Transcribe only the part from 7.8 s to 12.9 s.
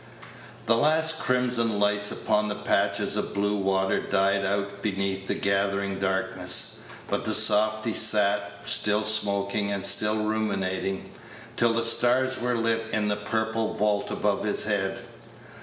sat, still smoking, and still ruminating, till the stars were light